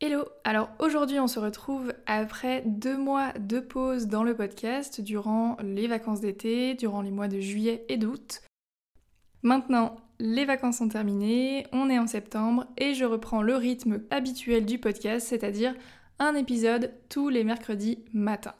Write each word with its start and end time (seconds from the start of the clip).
Hello 0.00 0.26
Alors 0.44 0.70
aujourd'hui 0.78 1.18
on 1.18 1.26
se 1.26 1.40
retrouve 1.40 1.92
après 2.06 2.62
deux 2.64 2.96
mois 2.96 3.32
de 3.32 3.58
pause 3.58 4.06
dans 4.06 4.22
le 4.22 4.36
podcast 4.36 5.00
durant 5.00 5.56
les 5.60 5.88
vacances 5.88 6.20
d'été, 6.20 6.74
durant 6.74 7.02
les 7.02 7.10
mois 7.10 7.26
de 7.26 7.40
juillet 7.40 7.84
et 7.88 7.96
d'août. 7.96 8.42
Maintenant 9.42 9.96
les 10.20 10.44
vacances 10.44 10.78
sont 10.78 10.88
terminées, 10.88 11.66
on 11.72 11.90
est 11.90 11.98
en 11.98 12.06
septembre 12.06 12.66
et 12.76 12.94
je 12.94 13.04
reprends 13.04 13.42
le 13.42 13.56
rythme 13.56 14.02
habituel 14.12 14.66
du 14.66 14.78
podcast, 14.78 15.26
c'est-à-dire 15.26 15.74
un 16.20 16.36
épisode 16.36 16.92
tous 17.08 17.28
les 17.28 17.42
mercredis 17.42 18.04
matin. 18.12 18.54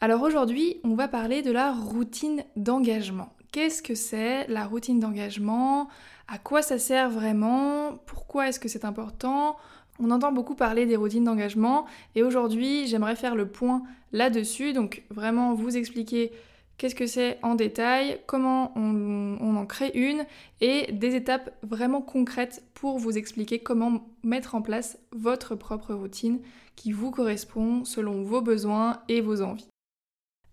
Alors 0.00 0.22
aujourd'hui 0.22 0.76
on 0.84 0.94
va 0.94 1.08
parler 1.08 1.42
de 1.42 1.50
la 1.50 1.72
routine 1.72 2.44
d'engagement. 2.54 3.32
Qu'est-ce 3.50 3.82
que 3.82 3.96
c'est 3.96 4.46
la 4.46 4.64
routine 4.64 5.00
d'engagement? 5.00 5.88
À 6.28 6.38
quoi 6.38 6.62
ça 6.62 6.78
sert 6.78 7.10
vraiment? 7.10 7.96
Pourquoi 8.06 8.48
est-ce 8.48 8.60
que 8.60 8.68
c'est 8.68 8.84
important? 8.84 9.56
On 9.98 10.10
entend 10.10 10.32
beaucoup 10.32 10.54
parler 10.54 10.86
des 10.86 10.96
routines 10.96 11.24
d'engagement 11.24 11.86
et 12.14 12.22
aujourd'hui 12.22 12.86
j'aimerais 12.86 13.16
faire 13.16 13.34
le 13.34 13.48
point 13.48 13.82
là-dessus, 14.12 14.72
donc 14.72 15.02
vraiment 15.10 15.54
vous 15.54 15.76
expliquer 15.76 16.32
qu'est-ce 16.78 16.94
que 16.94 17.06
c'est 17.06 17.38
en 17.42 17.54
détail, 17.54 18.20
comment 18.26 18.72
on, 18.76 19.56
en 19.56 19.66
crée 19.66 19.90
une 19.94 20.24
et 20.60 20.92
des 20.92 21.14
étapes 21.14 21.50
vraiment 21.62 22.02
concrètes 22.02 22.62
pour 22.74 22.98
vous 22.98 23.16
expliquer 23.16 23.58
comment 23.58 24.06
mettre 24.22 24.54
en 24.54 24.62
place 24.62 24.98
votre 25.12 25.54
propre 25.54 25.94
routine 25.94 26.40
qui 26.76 26.92
vous 26.92 27.10
correspond 27.10 27.84
selon 27.84 28.22
vos 28.22 28.42
besoins 28.42 29.00
et 29.08 29.20
vos 29.20 29.40
envies. 29.40 29.68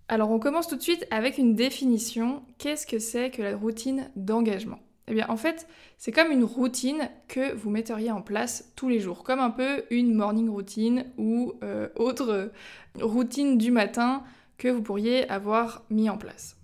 Alors 0.08 0.32
on 0.32 0.40
commence 0.40 0.68
tout 0.68 0.76
de 0.76 0.82
suite 0.82 1.06
avec 1.12 1.38
une 1.38 1.56
définition. 1.56 2.44
Qu'est-ce 2.58 2.88
que 2.88 3.00
c'est 3.00 3.30
que 3.30 3.42
la 3.42 3.58
routine 3.58 4.10
d'engagement? 4.16 4.80
Eh 5.08 5.14
bien, 5.14 5.26
en 5.30 5.38
fait, 5.38 5.68
c'est 5.98 6.12
comme 6.12 6.32
une 6.32 6.44
routine 6.44 7.10
que 7.28 7.54
vous 7.54 7.70
metteriez 7.70 8.12
en 8.12 8.22
place 8.22 8.72
tous 8.76 8.88
les 8.88 9.00
jours, 9.00 9.24
comme 9.24 9.40
un 9.40 9.50
peu 9.50 9.84
une 9.90 10.14
morning 10.14 10.50
routine 10.50 11.06
ou 11.18 11.54
euh, 11.64 11.90
autre 11.96 12.52
routine 13.02 13.58
du 13.58 13.72
matin 13.72 14.24
que 14.58 14.70
vous 14.70 14.82
pourriez 14.82 15.30
avoir 15.30 15.84
mis 15.90 16.10
en 16.10 16.18
place. 16.18 16.56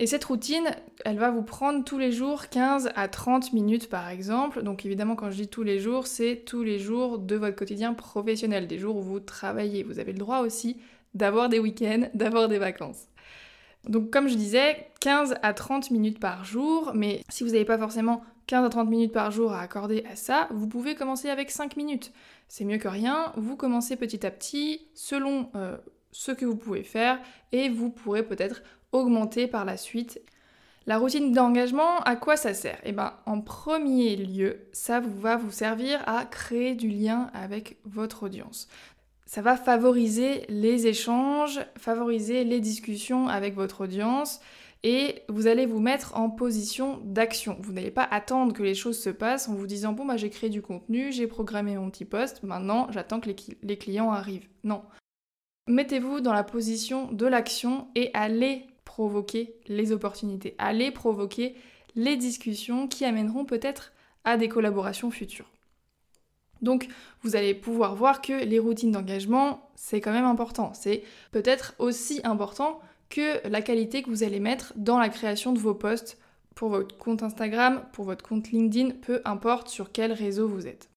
Et 0.00 0.06
cette 0.06 0.24
routine, 0.24 0.64
elle 1.04 1.18
va 1.18 1.30
vous 1.30 1.42
prendre 1.42 1.84
tous 1.84 1.98
les 1.98 2.10
jours 2.10 2.48
15 2.48 2.90
à 2.96 3.06
30 3.06 3.52
minutes 3.52 3.90
par 3.90 4.08
exemple. 4.08 4.62
Donc 4.62 4.86
évidemment 4.86 5.14
quand 5.14 5.30
je 5.30 5.36
dis 5.36 5.48
tous 5.48 5.62
les 5.62 5.78
jours, 5.78 6.06
c'est 6.06 6.42
tous 6.46 6.62
les 6.62 6.78
jours 6.78 7.18
de 7.18 7.36
votre 7.36 7.54
quotidien 7.54 7.92
professionnel, 7.92 8.66
des 8.66 8.78
jours 8.78 8.96
où 8.96 9.02
vous 9.02 9.20
travaillez. 9.20 9.82
Vous 9.82 9.98
avez 9.98 10.12
le 10.12 10.18
droit 10.18 10.38
aussi 10.38 10.80
d'avoir 11.12 11.50
des 11.50 11.58
week-ends, 11.58 12.08
d'avoir 12.14 12.48
des 12.48 12.56
vacances. 12.56 13.09
Donc 13.88 14.10
comme 14.10 14.28
je 14.28 14.34
disais, 14.34 14.88
15 15.00 15.36
à 15.42 15.54
30 15.54 15.90
minutes 15.90 16.20
par 16.20 16.44
jour, 16.44 16.92
mais 16.94 17.22
si 17.28 17.44
vous 17.44 17.50
n'avez 17.50 17.64
pas 17.64 17.78
forcément 17.78 18.22
15 18.46 18.66
à 18.66 18.68
30 18.68 18.90
minutes 18.90 19.12
par 19.12 19.30
jour 19.30 19.52
à 19.52 19.60
accorder 19.60 20.04
à 20.10 20.16
ça, 20.16 20.48
vous 20.50 20.66
pouvez 20.66 20.94
commencer 20.94 21.30
avec 21.30 21.50
5 21.50 21.76
minutes. 21.76 22.12
C'est 22.48 22.64
mieux 22.64 22.78
que 22.78 22.88
rien, 22.88 23.32
vous 23.36 23.56
commencez 23.56 23.96
petit 23.96 24.26
à 24.26 24.30
petit 24.30 24.88
selon 24.94 25.50
euh, 25.54 25.76
ce 26.12 26.32
que 26.32 26.44
vous 26.44 26.56
pouvez 26.56 26.82
faire 26.82 27.18
et 27.52 27.68
vous 27.68 27.90
pourrez 27.90 28.22
peut-être 28.22 28.62
augmenter 28.92 29.46
par 29.46 29.64
la 29.64 29.76
suite. 29.76 30.20
La 30.86 30.98
routine 30.98 31.32
d'engagement, 31.32 32.00
à 32.00 32.16
quoi 32.16 32.36
ça 32.36 32.52
sert? 32.52 32.80
Eh 32.84 32.92
bien, 32.92 33.14
en 33.26 33.40
premier 33.40 34.16
lieu, 34.16 34.66
ça 34.72 34.98
va 34.98 35.36
vous 35.36 35.52
servir 35.52 36.02
à 36.06 36.24
créer 36.24 36.74
du 36.74 36.88
lien 36.88 37.30
avec 37.34 37.76
votre 37.84 38.24
audience 38.24 38.66
ça 39.30 39.42
va 39.42 39.56
favoriser 39.56 40.44
les 40.48 40.88
échanges, 40.88 41.60
favoriser 41.78 42.42
les 42.42 42.58
discussions 42.58 43.28
avec 43.28 43.54
votre 43.54 43.82
audience 43.82 44.40
et 44.82 45.22
vous 45.28 45.46
allez 45.46 45.66
vous 45.66 45.78
mettre 45.78 46.16
en 46.16 46.30
position 46.30 46.98
d'action. 47.04 47.56
Vous 47.60 47.72
n'allez 47.72 47.92
pas 47.92 48.02
attendre 48.02 48.52
que 48.52 48.64
les 48.64 48.74
choses 48.74 48.98
se 48.98 49.08
passent 49.08 49.48
en 49.48 49.54
vous 49.54 49.68
disant 49.68 49.92
bon 49.92 50.04
bah 50.04 50.16
j'ai 50.16 50.30
créé 50.30 50.50
du 50.50 50.62
contenu, 50.62 51.12
j'ai 51.12 51.28
programmé 51.28 51.76
mon 51.76 51.90
petit 51.90 52.04
post, 52.04 52.42
maintenant 52.42 52.88
j'attends 52.90 53.20
que 53.20 53.30
les, 53.62 53.78
clients 53.78 54.10
arrivent. 54.10 54.48
Non. 54.64 54.82
Mettez-vous 55.68 56.20
dans 56.20 56.32
la 56.32 56.42
position 56.42 57.12
de 57.12 57.26
l'action 57.26 57.86
et 57.94 58.10
allez 58.14 58.66
provoquer 58.84 59.54
les 59.68 59.92
opportunités, 59.92 60.56
allez 60.58 60.90
provoquer 60.90 61.54
les 61.94 62.16
discussions 62.16 62.88
qui 62.88 63.04
amèneront 63.04 63.44
peut-être 63.44 63.92
à 64.24 64.36
des 64.36 64.48
collaborations 64.48 65.12
futures. 65.12 65.52
Donc 66.62 66.88
vous 67.22 67.36
allez 67.36 67.54
pouvoir 67.54 67.94
voir 67.94 68.20
que 68.20 68.44
les 68.44 68.58
routines 68.58 68.92
d'engagement, 68.92 69.70
c'est 69.74 70.00
quand 70.00 70.12
même 70.12 70.24
important. 70.24 70.72
C'est 70.74 71.02
peut-être 71.32 71.74
aussi 71.78 72.20
important 72.24 72.80
que 73.08 73.46
la 73.48 73.60
qualité 73.60 74.02
que 74.02 74.10
vous 74.10 74.22
allez 74.22 74.40
mettre 74.40 74.72
dans 74.76 74.98
la 74.98 75.08
création 75.08 75.52
de 75.52 75.58
vos 75.58 75.74
posts 75.74 76.18
pour 76.54 76.68
votre 76.68 76.96
compte 76.96 77.22
Instagram, 77.22 77.82
pour 77.92 78.04
votre 78.04 78.24
compte 78.24 78.50
LinkedIn, 78.50 78.90
peu 79.02 79.20
importe 79.24 79.68
sur 79.68 79.92
quel 79.92 80.12
réseau 80.12 80.48
vous 80.48 80.66
êtes. 80.66 80.90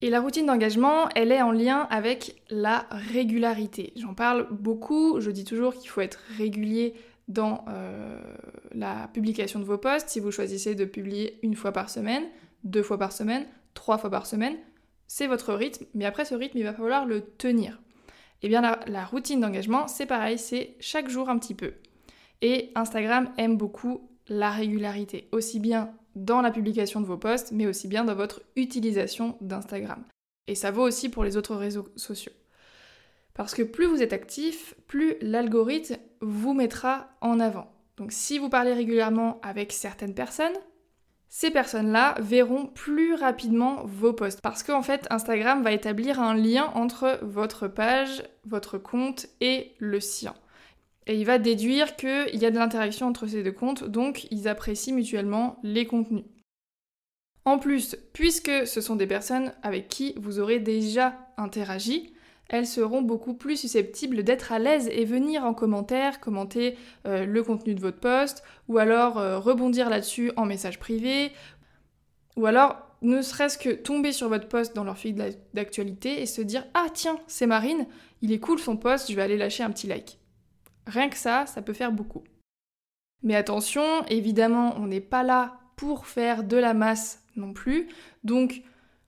Et 0.00 0.10
la 0.10 0.20
routine 0.20 0.46
d'engagement, 0.46 1.08
elle 1.14 1.30
est 1.30 1.42
en 1.42 1.52
lien 1.52 1.86
avec 1.90 2.42
la 2.50 2.86
régularité. 2.90 3.92
J'en 3.96 4.14
parle 4.14 4.48
beaucoup, 4.50 5.20
je 5.20 5.30
dis 5.30 5.44
toujours 5.44 5.74
qu'il 5.74 5.90
faut 5.90 6.00
être 6.00 6.18
régulier 6.36 6.94
dans 7.28 7.64
euh, 7.68 8.20
la 8.72 9.08
publication 9.12 9.60
de 9.60 9.64
vos 9.64 9.78
posts. 9.78 10.08
Si 10.08 10.18
vous 10.18 10.32
choisissez 10.32 10.74
de 10.74 10.84
publier 10.84 11.38
une 11.42 11.54
fois 11.54 11.70
par 11.72 11.88
semaine, 11.88 12.24
deux 12.64 12.82
fois 12.82 12.98
par 12.98 13.12
semaine, 13.12 13.46
trois 13.74 13.96
fois 13.96 14.10
par 14.10 14.26
semaine, 14.26 14.56
c'est 15.14 15.26
votre 15.26 15.52
rythme, 15.52 15.84
mais 15.92 16.06
après 16.06 16.24
ce 16.24 16.34
rythme, 16.34 16.56
il 16.56 16.64
va 16.64 16.72
falloir 16.72 17.04
le 17.04 17.20
tenir. 17.20 17.82
Et 18.40 18.46
eh 18.46 18.48
bien 18.48 18.62
la, 18.62 19.04
routine 19.04 19.40
d'engagement, 19.40 19.86
c'est 19.86 20.06
pareil, 20.06 20.38
c'est 20.38 20.74
chaque 20.80 21.10
jour 21.10 21.28
un 21.28 21.38
petit 21.38 21.54
peu. 21.54 21.74
Et 22.40 22.72
Instagram 22.76 23.30
aime 23.36 23.58
beaucoup 23.58 24.08
la 24.28 24.50
régularité, 24.50 25.28
aussi 25.30 25.60
bien 25.60 25.92
dans 26.16 26.40
la 26.40 26.50
publication 26.50 27.02
de 27.02 27.04
vos 27.04 27.18
posts, 27.18 27.52
mais 27.52 27.66
aussi 27.66 27.88
bien 27.88 28.04
dans 28.04 28.14
votre 28.14 28.40
utilisation 28.56 29.36
d'Instagram. 29.42 30.02
Et 30.46 30.54
ça 30.54 30.70
vaut 30.70 30.82
aussi 30.82 31.10
pour 31.10 31.24
les 31.24 31.36
autres 31.36 31.56
réseaux 31.56 31.88
sociaux. 31.94 32.32
Parce 33.34 33.54
que 33.54 33.62
plus 33.62 33.84
vous 33.84 34.02
êtes 34.02 34.14
actif, 34.14 34.74
plus 34.86 35.16
l'algorithme 35.20 35.98
vous 36.22 36.54
mettra 36.54 37.10
en 37.20 37.38
avant. 37.38 37.70
Donc 37.98 38.12
si 38.12 38.38
vous 38.38 38.48
parlez 38.48 38.72
régulièrement 38.72 39.40
avec 39.42 39.72
certaines 39.72 40.14
personnes, 40.14 40.56
ces 41.34 41.50
personnes-là 41.50 42.14
verront 42.20 42.66
plus 42.66 43.14
rapidement 43.14 43.84
vos 43.86 44.12
posts. 44.12 44.42
Parce 44.42 44.62
qu'en 44.62 44.82
fait, 44.82 45.06
Instagram 45.08 45.62
va 45.62 45.72
établir 45.72 46.20
un 46.20 46.34
lien 46.34 46.70
entre 46.74 47.18
votre 47.22 47.68
page, 47.68 48.22
votre 48.44 48.76
compte 48.76 49.28
et 49.40 49.72
le 49.78 49.98
sien. 49.98 50.34
Et 51.06 51.16
il 51.18 51.24
va 51.24 51.38
déduire 51.38 51.96
qu'il 51.96 52.36
y 52.36 52.44
a 52.44 52.50
de 52.50 52.58
l'interaction 52.58 53.06
entre 53.06 53.26
ces 53.26 53.42
deux 53.42 53.50
comptes, 53.50 53.82
donc 53.82 54.30
ils 54.30 54.46
apprécient 54.46 54.94
mutuellement 54.94 55.58
les 55.62 55.86
contenus. 55.86 56.24
En 57.46 57.58
plus, 57.58 57.96
puisque 58.12 58.66
ce 58.66 58.82
sont 58.82 58.96
des 58.96 59.06
personnes 59.06 59.54
avec 59.62 59.88
qui 59.88 60.12
vous 60.18 60.38
aurez 60.38 60.58
déjà 60.58 61.16
interagi, 61.38 62.12
elles 62.52 62.66
seront 62.66 63.00
beaucoup 63.00 63.32
plus 63.32 63.56
susceptibles 63.56 64.22
d'être 64.22 64.52
à 64.52 64.58
l'aise 64.58 64.88
et 64.92 65.06
venir 65.06 65.44
en 65.44 65.54
commentaire, 65.54 66.20
commenter 66.20 66.76
euh, 67.06 67.24
le 67.24 67.42
contenu 67.42 67.74
de 67.74 67.80
votre 67.80 67.98
post, 67.98 68.44
ou 68.68 68.76
alors 68.76 69.18
euh, 69.18 69.38
rebondir 69.38 69.88
là-dessus 69.88 70.32
en 70.36 70.44
message 70.44 70.78
privé, 70.78 71.32
ou 72.36 72.44
alors 72.44 72.76
ne 73.00 73.22
serait-ce 73.22 73.56
que 73.56 73.70
tomber 73.70 74.12
sur 74.12 74.28
votre 74.28 74.48
post 74.48 74.76
dans 74.76 74.84
leur 74.84 74.98
fil 74.98 75.16
d'actualité 75.54 76.20
et 76.20 76.26
se 76.26 76.42
dire 76.42 76.66
Ah 76.74 76.86
tiens, 76.92 77.18
c'est 77.26 77.46
Marine, 77.46 77.86
il 78.20 78.32
est 78.32 78.38
cool 78.38 78.58
son 78.58 78.76
post, 78.76 79.10
je 79.10 79.16
vais 79.16 79.22
aller 79.22 79.38
lâcher 79.38 79.62
un 79.62 79.70
petit 79.70 79.86
like. 79.86 80.18
Rien 80.86 81.08
que 81.08 81.16
ça, 81.16 81.46
ça 81.46 81.62
peut 81.62 81.72
faire 81.72 81.90
beaucoup. 81.90 82.22
Mais 83.22 83.34
attention, 83.34 84.04
évidemment, 84.08 84.74
on 84.76 84.86
n'est 84.88 85.00
pas 85.00 85.22
là 85.22 85.58
pour 85.76 86.06
faire 86.06 86.44
de 86.44 86.58
la 86.58 86.74
masse 86.74 87.24
non 87.34 87.54
plus, 87.54 87.88
donc 88.24 88.62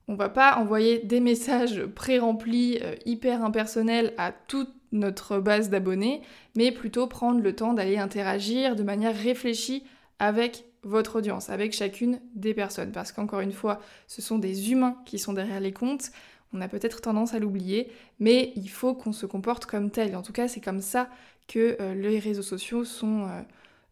on 0.09 0.15
va 0.15 0.29
pas 0.29 0.57
envoyer 0.57 0.99
des 0.99 1.21
messages 1.21 1.85
pré-remplis, 1.87 2.79
euh, 2.83 2.95
hyper 3.07 3.43
impersonnels 3.45 4.13
à 4.19 4.33
toute 4.33 4.71
notre 4.93 5.39
base 5.39 5.71
d'abonnés, 5.71 6.23
mais 6.57 6.71
plutôt 6.71 7.07
prendre 7.07 7.41
le 7.41 7.57
temps 7.57 7.73
d'aller 7.75 7.99
interagir 7.99 8.77
de 8.77 8.83
manière 8.83 9.17
réfléchie 9.17 9.83
avec 10.19 10.65
votre 10.83 11.17
audience, 11.17 11.51
avec 11.51 11.73
chacune 11.73 12.21
des 12.35 12.55
personnes. 12.55 12.93
Parce 12.93 13.13
qu'encore 13.13 13.41
une 13.41 13.53
fois, 13.53 13.81
ce 14.07 14.23
sont 14.23 14.39
des 14.39 14.71
humains 14.71 14.97
qui 15.07 15.19
sont 15.19 15.33
derrière 15.33 15.61
les 15.61 15.73
comptes. 15.73 16.11
On 16.53 16.61
a 16.61 16.69
peut-être 16.69 17.01
tendance 17.01 17.35
à 17.35 17.39
l'oublier, 17.39 17.91
mais 18.21 18.53
il 18.57 18.69
faut 18.69 18.95
qu'on 18.95 19.13
se 19.13 19.27
comporte 19.27 19.67
comme 19.67 19.91
tel. 19.91 20.15
En 20.15 20.23
tout 20.23 20.33
cas, 20.33 20.47
c'est 20.47 20.61
comme 20.61 20.81
ça 20.81 21.09
que 21.49 21.77
euh, 21.81 21.95
les 21.95 22.19
réseaux 22.19 22.43
sociaux 22.43 22.85
euh, 23.03 23.43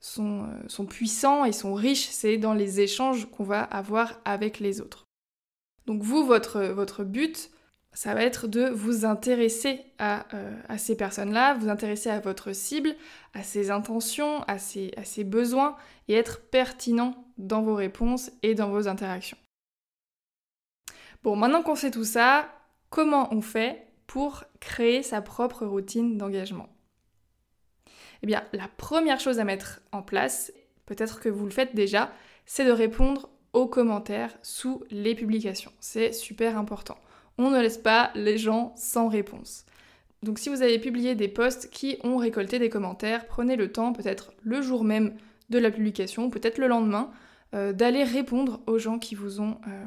sont 0.00 0.86
puissants 0.86 1.44
et 1.44 1.52
sont 1.52 1.74
riches. 1.74 2.08
C'est 2.10 2.36
dans 2.36 2.54
les 2.54 2.80
échanges 2.80 3.28
qu'on 3.30 3.44
va 3.44 3.62
avoir 3.62 4.20
avec 4.24 4.60
les 4.60 4.80
autres. 4.80 5.06
Donc 5.86 6.02
vous, 6.02 6.24
votre, 6.24 7.04
but, 7.04 7.50
ça 7.92 8.14
va 8.14 8.22
être 8.22 8.46
de 8.46 8.68
vous 8.68 9.04
intéresser 9.04 9.80
à, 9.98 10.26
euh, 10.34 10.56
à 10.68 10.78
ces 10.78 10.96
personnes-là, 10.96 11.54
vous 11.54 11.68
intéresser 11.68 12.10
à 12.10 12.20
votre 12.20 12.52
cible, 12.52 12.94
à 13.34 13.42
ses 13.42 13.70
intentions, 13.70 14.42
à 14.44 14.58
ses, 14.58 14.92
à 14.96 15.04
ses 15.04 15.24
besoins, 15.24 15.76
et 16.08 16.14
être 16.14 16.40
pertinent 16.40 17.26
dans 17.38 17.62
vos 17.62 17.74
réponses 17.74 18.30
et 18.42 18.54
dans 18.54 18.70
vos 18.70 18.88
interactions. 18.88 19.38
Bon, 21.22 21.36
maintenant 21.36 21.62
qu'on 21.62 21.76
sait 21.76 21.90
tout 21.90 22.04
ça, 22.04 22.48
comment 22.90 23.32
on 23.32 23.42
fait 23.42 23.86
pour 24.06 24.44
créer 24.60 25.02
sa 25.02 25.22
propre 25.22 25.66
routine 25.66 26.18
d'engagement? 26.18 26.68
Eh 28.22 28.26
bien, 28.26 28.44
la 28.52 28.68
première 28.68 29.20
chose 29.20 29.38
à 29.38 29.44
mettre 29.44 29.80
en 29.90 30.02
place, 30.02 30.52
peut-être 30.86 31.20
que 31.20 31.28
vous 31.28 31.44
le 31.44 31.50
faites 31.50 31.74
déjà, 31.74 32.12
c'est 32.46 32.64
de 32.64 32.72
répondre 32.72 33.28
aux 33.52 33.66
commentaires 33.66 34.36
sous 34.42 34.82
les 34.90 35.14
publications. 35.14 35.72
C'est 35.80 36.12
super 36.12 36.56
important. 36.58 36.96
On 37.38 37.50
ne 37.50 37.60
laisse 37.60 37.78
pas 37.78 38.10
les 38.14 38.38
gens 38.38 38.72
sans 38.76 39.08
réponse. 39.08 39.64
Donc 40.22 40.38
si 40.38 40.48
vous 40.48 40.62
avez 40.62 40.78
publié 40.78 41.14
des 41.14 41.28
posts 41.28 41.68
qui 41.70 41.98
ont 42.04 42.16
récolté 42.16 42.58
des 42.58 42.68
commentaires, 42.68 43.26
prenez 43.26 43.56
le 43.56 43.72
temps, 43.72 43.92
peut-être 43.92 44.32
le 44.42 44.62
jour 44.62 44.84
même 44.84 45.14
de 45.50 45.58
la 45.58 45.70
publication, 45.70 46.30
peut-être 46.30 46.58
le 46.58 46.68
lendemain, 46.68 47.10
euh, 47.54 47.72
d'aller 47.72 48.04
répondre 48.04 48.60
aux 48.66 48.78
gens 48.78 48.98
qui 48.98 49.14
vous 49.14 49.40
ont 49.40 49.58
euh, 49.66 49.84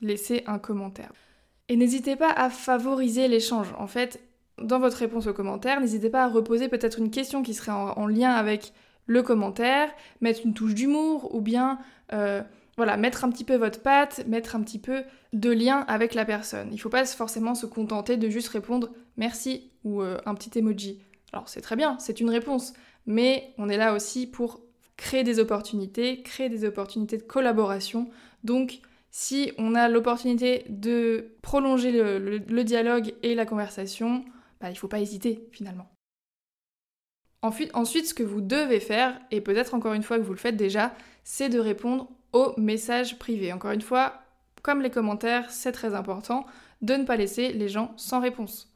laissé 0.00 0.44
un 0.46 0.58
commentaire. 0.58 1.12
Et 1.68 1.76
n'hésitez 1.76 2.16
pas 2.16 2.30
à 2.30 2.50
favoriser 2.50 3.26
l'échange. 3.26 3.68
En 3.78 3.86
fait, 3.86 4.20
dans 4.58 4.78
votre 4.78 4.98
réponse 4.98 5.26
aux 5.26 5.32
commentaires, 5.32 5.80
n'hésitez 5.80 6.10
pas 6.10 6.24
à 6.24 6.28
reposer 6.28 6.68
peut-être 6.68 6.98
une 6.98 7.10
question 7.10 7.42
qui 7.42 7.54
serait 7.54 7.72
en, 7.72 8.06
lien 8.06 8.30
avec 8.30 8.72
le 9.06 9.22
commentaire, 9.22 9.90
mettre 10.20 10.40
une 10.44 10.54
touche 10.54 10.74
d'humour 10.74 11.34
ou 11.34 11.40
bien 11.40 11.78
euh, 12.12 12.42
voilà, 12.76 12.96
mettre 12.96 13.24
un 13.24 13.30
petit 13.30 13.44
peu 13.44 13.56
votre 13.56 13.82
patte, 13.82 14.26
mettre 14.26 14.56
un 14.56 14.62
petit 14.62 14.78
peu 14.78 15.02
de 15.32 15.50
lien 15.50 15.80
avec 15.88 16.14
la 16.14 16.24
personne. 16.24 16.68
Il 16.70 16.76
ne 16.76 16.80
faut 16.80 16.88
pas 16.88 17.04
forcément 17.04 17.54
se 17.54 17.66
contenter 17.66 18.16
de 18.16 18.28
juste 18.28 18.48
répondre 18.48 18.90
merci 19.16 19.70
ou 19.84 20.02
euh, 20.02 20.18
un 20.26 20.34
petit 20.34 20.58
emoji. 20.58 21.00
Alors 21.32 21.48
c'est 21.48 21.60
très 21.60 21.76
bien, 21.76 21.98
c'est 21.98 22.20
une 22.20 22.30
réponse, 22.30 22.72
mais 23.06 23.54
on 23.58 23.68
est 23.68 23.76
là 23.76 23.94
aussi 23.94 24.26
pour 24.26 24.60
créer 24.96 25.24
des 25.24 25.40
opportunités, 25.40 26.22
créer 26.22 26.48
des 26.48 26.64
opportunités 26.64 27.18
de 27.18 27.22
collaboration. 27.22 28.08
Donc 28.44 28.80
si 29.10 29.52
on 29.58 29.74
a 29.74 29.88
l'opportunité 29.88 30.64
de 30.68 31.36
prolonger 31.42 31.92
le, 31.92 32.64
dialogue 32.64 33.14
et 33.22 33.34
la 33.34 33.46
conversation, 33.46 34.24
bah, 34.60 34.70
il 34.70 34.72
ne 34.72 34.78
faut 34.78 34.88
pas 34.88 35.00
hésiter 35.00 35.48
finalement. 35.52 35.88
Ensuite, 37.42 37.70
ensuite, 37.74 38.06
ce 38.06 38.14
que 38.14 38.22
vous 38.22 38.40
devez 38.40 38.80
faire, 38.80 39.20
et 39.30 39.40
peut-être 39.40 39.74
encore 39.74 39.92
une 39.92 40.02
fois 40.02 40.16
que 40.16 40.22
vous 40.22 40.32
le 40.32 40.38
faites 40.38 40.56
déjà, 40.56 40.94
c'est 41.24 41.48
de 41.48 41.58
répondre 41.58 42.10
aux 42.34 42.52
messages 42.58 43.18
privés. 43.18 43.52
Encore 43.52 43.70
une 43.70 43.80
fois, 43.80 44.20
comme 44.62 44.82
les 44.82 44.90
commentaires, 44.90 45.50
c'est 45.50 45.72
très 45.72 45.94
important 45.94 46.44
de 46.82 46.94
ne 46.94 47.04
pas 47.04 47.16
laisser 47.16 47.52
les 47.52 47.68
gens 47.68 47.94
sans 47.96 48.20
réponse. 48.20 48.70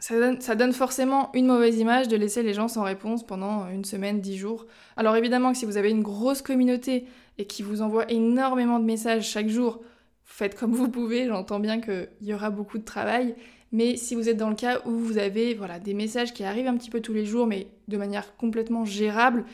Ça 0.00 0.54
donne, 0.54 0.72
forcément 0.72 1.30
une 1.34 1.46
mauvaise 1.46 1.78
image 1.78 2.06
de 2.06 2.16
laisser 2.16 2.44
les 2.44 2.54
gens 2.54 2.68
sans 2.68 2.84
réponse 2.84 3.26
pendant 3.26 3.68
une 3.68 3.84
semaine, 3.84 4.20
dix 4.20 4.36
jours. 4.36 4.66
Alors 4.96 5.16
évidemment 5.16 5.50
que 5.50 5.58
si 5.58 5.64
vous 5.64 5.76
avez 5.76 5.90
une 5.90 6.02
grosse 6.02 6.40
communauté 6.40 7.06
et 7.36 7.46
qui 7.46 7.62
vous 7.62 7.82
envoie 7.82 8.08
énormément 8.10 8.78
de 8.78 8.84
messages 8.84 9.28
chaque 9.28 9.48
jour, 9.48 9.80
faites 10.24 10.56
comme 10.56 10.72
vous 10.72 10.88
pouvez, 10.88 11.26
j'entends 11.26 11.58
bien 11.58 11.80
qu'il 11.80 12.08
y 12.20 12.32
aura 12.32 12.50
beaucoup 12.50 12.78
de 12.78 12.84
travail, 12.84 13.34
mais 13.72 13.96
si 13.96 14.14
vous 14.14 14.28
êtes 14.28 14.36
dans 14.36 14.50
le 14.50 14.54
cas 14.54 14.80
où 14.86 14.92
vous 14.92 15.18
avez 15.18 15.54
voilà, 15.54 15.80
des 15.80 15.94
messages 15.94 16.32
qui 16.32 16.44
arrivent 16.44 16.68
un 16.68 16.76
petit 16.76 16.90
peu 16.90 17.00
tous 17.00 17.12
les 17.12 17.26
jours, 17.26 17.48
mais 17.48 17.66
de 17.88 17.96
manière 17.96 18.36
complètement 18.36 18.84
gérable, 18.84 19.44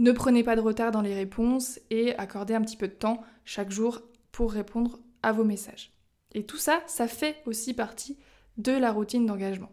ne 0.00 0.12
prenez 0.12 0.42
pas 0.42 0.56
de 0.56 0.62
retard 0.62 0.90
dans 0.90 1.02
les 1.02 1.14
réponses 1.14 1.78
et 1.90 2.16
accordez 2.16 2.54
un 2.54 2.62
petit 2.62 2.78
peu 2.78 2.88
de 2.88 2.94
temps 2.94 3.22
chaque 3.44 3.70
jour 3.70 4.00
pour 4.32 4.50
répondre 4.50 4.98
à 5.22 5.30
vos 5.32 5.44
messages. 5.44 5.92
Et 6.32 6.44
tout 6.44 6.56
ça, 6.56 6.82
ça 6.86 7.06
fait 7.06 7.36
aussi 7.44 7.74
partie 7.74 8.18
de 8.56 8.72
la 8.72 8.92
routine 8.92 9.26
d'engagement. 9.26 9.70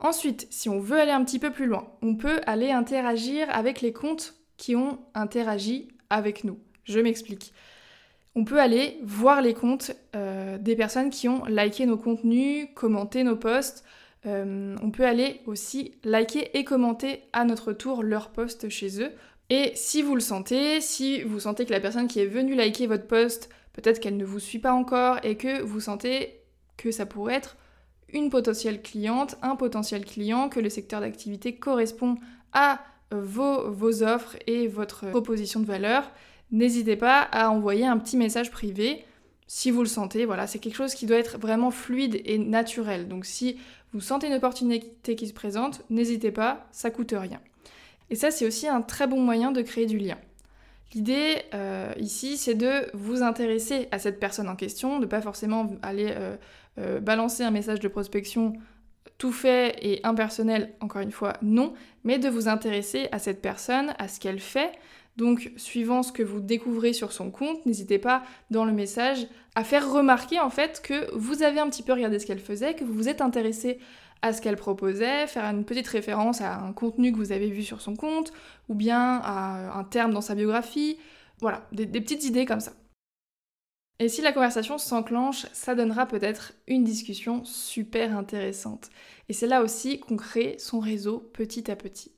Ensuite, 0.00 0.46
si 0.50 0.70
on 0.70 0.80
veut 0.80 0.98
aller 0.98 1.12
un 1.12 1.22
petit 1.22 1.38
peu 1.38 1.52
plus 1.52 1.66
loin, 1.66 1.92
on 2.00 2.16
peut 2.16 2.40
aller 2.46 2.70
interagir 2.70 3.46
avec 3.50 3.82
les 3.82 3.92
comptes 3.92 4.36
qui 4.56 4.74
ont 4.74 4.98
interagi 5.14 5.88
avec 6.08 6.42
nous. 6.42 6.58
Je 6.84 6.98
m'explique. 6.98 7.52
On 8.34 8.44
peut 8.44 8.60
aller 8.60 8.98
voir 9.02 9.42
les 9.42 9.54
comptes 9.54 9.92
euh, 10.16 10.56
des 10.56 10.76
personnes 10.76 11.10
qui 11.10 11.28
ont 11.28 11.44
liké 11.44 11.84
nos 11.84 11.98
contenus, 11.98 12.68
commenté 12.74 13.22
nos 13.22 13.36
posts. 13.36 13.84
Euh, 14.26 14.76
on 14.82 14.90
peut 14.90 15.04
aller 15.04 15.40
aussi 15.46 15.92
liker 16.02 16.56
et 16.56 16.64
commenter 16.64 17.22
à 17.32 17.44
notre 17.44 17.72
tour 17.72 18.02
leurs 18.02 18.30
posts 18.30 18.68
chez 18.68 19.02
eux. 19.02 19.12
Et 19.50 19.72
si 19.74 20.02
vous 20.02 20.14
le 20.14 20.20
sentez, 20.20 20.80
si 20.80 21.22
vous 21.22 21.40
sentez 21.40 21.66
que 21.66 21.72
la 21.72 21.80
personne 21.80 22.08
qui 22.08 22.20
est 22.20 22.26
venue 22.26 22.54
liker 22.54 22.86
votre 22.86 23.06
post, 23.06 23.50
peut-être 23.74 24.00
qu'elle 24.00 24.16
ne 24.16 24.24
vous 24.24 24.40
suit 24.40 24.58
pas 24.58 24.72
encore 24.72 25.18
et 25.22 25.36
que 25.36 25.60
vous 25.62 25.80
sentez 25.80 26.40
que 26.76 26.90
ça 26.90 27.04
pourrait 27.04 27.34
être 27.34 27.56
une 28.12 28.30
potentielle 28.30 28.80
cliente, 28.80 29.36
un 29.42 29.56
potentiel 29.56 30.04
client, 30.04 30.48
que 30.48 30.60
le 30.60 30.70
secteur 30.70 31.00
d'activité 31.00 31.56
correspond 31.56 32.16
à 32.52 32.80
vos, 33.10 34.02
offres 34.02 34.36
et 34.46 34.66
votre 34.66 35.10
proposition 35.10 35.60
de 35.60 35.66
valeur, 35.66 36.10
n'hésitez 36.50 36.96
pas 36.96 37.20
à 37.20 37.50
envoyer 37.50 37.86
un 37.86 37.98
petit 37.98 38.16
message 38.16 38.50
privé 38.50 39.04
si 39.54 39.70
vous 39.70 39.82
le 39.82 39.88
sentez. 39.88 40.24
Voilà, 40.24 40.48
c'est 40.48 40.58
quelque 40.58 40.74
chose 40.74 40.96
qui 40.96 41.06
doit 41.06 41.16
être 41.16 41.38
vraiment 41.38 41.70
fluide 41.70 42.20
et 42.24 42.38
naturel. 42.38 43.06
Donc 43.06 43.24
si 43.24 43.56
vous 43.92 44.00
sentez 44.00 44.26
une 44.26 44.34
opportunité 44.34 45.14
qui 45.14 45.28
se 45.28 45.32
présente, 45.32 45.82
n'hésitez 45.90 46.32
pas, 46.32 46.66
ça 46.72 46.90
coûte 46.90 47.14
rien. 47.16 47.40
Et 48.10 48.16
ça, 48.16 48.32
c'est 48.32 48.48
aussi 48.48 48.66
un 48.66 48.82
très 48.82 49.06
bon 49.06 49.20
moyen 49.20 49.52
de 49.52 49.62
créer 49.62 49.86
du 49.86 49.96
lien. 49.96 50.18
L'idée 50.92 51.36
euh, 51.54 51.92
ici, 51.98 52.36
c'est 52.36 52.56
de 52.56 52.90
vous 52.94 53.22
intéresser 53.22 53.86
à 53.92 54.00
cette 54.00 54.18
personne 54.18 54.48
en 54.48 54.56
question, 54.56 54.98
de 54.98 55.06
pas 55.06 55.20
forcément 55.20 55.70
aller 55.82 56.12
euh, 56.16 56.36
euh, 56.78 56.98
balancer 56.98 57.44
un 57.44 57.52
message 57.52 57.78
de 57.78 57.86
prospection 57.86 58.54
tout 59.18 59.30
fait 59.30 59.76
et 59.82 60.00
impersonnel, 60.04 60.72
encore 60.80 61.02
une 61.02 61.12
fois, 61.12 61.34
non, 61.42 61.74
mais 62.02 62.18
de 62.18 62.28
vous 62.28 62.48
intéresser 62.48 63.06
à 63.12 63.20
cette 63.20 63.40
personne, 63.40 63.94
à 64.00 64.08
ce 64.08 64.18
qu'elle 64.18 64.40
fait. 64.40 64.72
Donc, 65.16 65.52
suivant 65.56 66.02
ce 66.02 66.12
que 66.12 66.22
vous 66.22 66.40
découvrez 66.40 66.92
sur 66.92 67.12
son 67.12 67.30
compte, 67.30 67.64
n'hésitez 67.66 67.98
pas 67.98 68.24
dans 68.50 68.64
le 68.64 68.72
message 68.72 69.26
à 69.54 69.62
faire 69.62 69.90
remarquer 69.92 70.40
en 70.40 70.50
fait 70.50 70.82
que 70.82 71.14
vous 71.14 71.42
avez 71.42 71.60
un 71.60 71.70
petit 71.70 71.84
peu 71.84 71.92
regardé 71.92 72.18
ce 72.18 72.26
qu'elle 72.26 72.40
faisait, 72.40 72.74
que 72.74 72.84
vous 72.84 72.92
vous 72.92 73.08
êtes 73.08 73.20
intéressé 73.20 73.78
à 74.22 74.32
ce 74.32 74.40
qu'elle 74.40 74.56
proposait, 74.56 75.26
faire 75.26 75.44
une 75.44 75.64
petite 75.64 75.86
référence 75.86 76.40
à 76.40 76.58
un 76.58 76.72
contenu 76.72 77.12
que 77.12 77.18
vous 77.18 77.30
avez 77.30 77.50
vu 77.50 77.62
sur 77.62 77.80
son 77.80 77.94
compte, 77.94 78.32
ou 78.68 78.74
bien 78.74 79.20
à 79.22 79.78
un 79.78 79.84
terme 79.84 80.12
dans 80.12 80.20
sa 80.20 80.34
biographie. 80.34 80.98
Voilà, 81.40 81.66
des, 81.72 81.86
des 81.86 82.00
petites 82.00 82.24
idées 82.24 82.46
comme 82.46 82.60
ça. 82.60 82.72
Et 84.00 84.08
si 84.08 84.22
la 84.22 84.32
conversation 84.32 84.78
s'enclenche, 84.78 85.46
ça 85.52 85.74
donnera 85.74 86.06
peut-être 86.06 86.54
une 86.66 86.82
discussion 86.82 87.44
super 87.44 88.16
intéressante. 88.16 88.90
Et 89.28 89.32
c'est 89.32 89.46
là 89.46 89.62
aussi 89.62 90.00
qu'on 90.00 90.16
crée 90.16 90.56
son 90.58 90.80
réseau 90.80 91.20
petit 91.32 91.70
à 91.70 91.76
petit. 91.76 92.10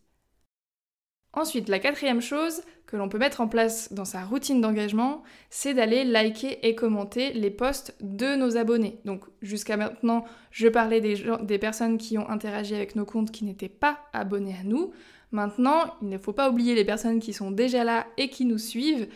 Ensuite, 1.36 1.68
la 1.68 1.78
quatrième 1.78 2.22
chose 2.22 2.62
que 2.86 2.96
l'on 2.96 3.10
peut 3.10 3.18
mettre 3.18 3.42
en 3.42 3.48
place 3.48 3.92
dans 3.92 4.06
sa 4.06 4.24
routine 4.24 4.62
d'engagement, 4.62 5.22
c'est 5.50 5.74
d'aller 5.74 6.02
liker 6.02 6.66
et 6.66 6.74
commenter 6.74 7.34
les 7.34 7.50
posts 7.50 7.94
de 8.00 8.36
nos 8.36 8.56
abonnés. 8.56 9.00
Donc 9.04 9.24
jusqu'à 9.42 9.76
maintenant, 9.76 10.24
je 10.50 10.66
parlais 10.66 11.02
des, 11.02 11.58
personnes 11.58 11.98
qui 11.98 12.16
ont 12.16 12.28
interagi 12.30 12.74
avec 12.74 12.96
nos 12.96 13.04
comptes 13.04 13.32
qui 13.32 13.44
n'étaient 13.44 13.68
pas 13.68 13.98
abonnés 14.14 14.56
à 14.58 14.64
nous. 14.64 14.92
Maintenant, 15.30 15.94
il 16.00 16.08
ne 16.08 16.16
faut 16.16 16.32
pas 16.32 16.48
oublier 16.48 16.74
les 16.74 16.86
personnes 16.86 17.20
qui 17.20 17.34
sont 17.34 17.50
déjà 17.50 17.84
là 17.84 18.06
et 18.16 18.30
qui 18.30 18.46
nous 18.46 18.58
suivent 18.58 19.06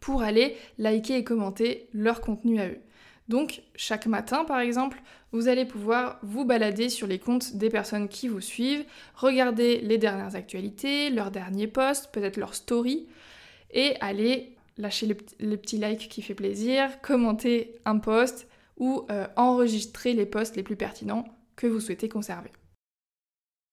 pour 0.00 0.22
aller 0.22 0.56
liker 0.78 1.16
et 1.16 1.24
commenter 1.24 1.88
leur 1.92 2.22
contenu 2.22 2.58
à 2.58 2.68
eux. 2.68 2.78
Donc 3.28 3.62
chaque 3.74 4.06
matin 4.06 4.44
par 4.44 4.60
exemple, 4.60 5.02
vous 5.32 5.48
allez 5.48 5.64
pouvoir 5.64 6.18
vous 6.22 6.44
balader 6.44 6.88
sur 6.88 7.06
les 7.06 7.18
comptes 7.18 7.56
des 7.56 7.68
personnes 7.68 8.08
qui 8.08 8.28
vous 8.28 8.40
suivent, 8.40 8.84
regarder 9.14 9.80
les 9.80 9.98
dernières 9.98 10.36
actualités, 10.36 11.10
leurs 11.10 11.30
derniers 11.30 11.66
posts, 11.66 12.10
peut-être 12.12 12.36
leurs 12.36 12.54
stories, 12.54 13.06
et 13.72 13.96
aller 14.00 14.56
lâcher 14.78 15.06
le, 15.06 15.56
petit 15.56 15.78
like 15.78 16.08
qui 16.08 16.22
fait 16.22 16.34
plaisir, 16.34 17.00
commenter 17.00 17.76
un 17.84 17.98
post 17.98 18.46
ou 18.76 19.06
euh, 19.10 19.26
enregistrer 19.36 20.12
les 20.12 20.26
posts 20.26 20.56
les 20.56 20.62
plus 20.62 20.76
pertinents 20.76 21.24
que 21.56 21.66
vous 21.66 21.80
souhaitez 21.80 22.08
conserver. 22.08 22.52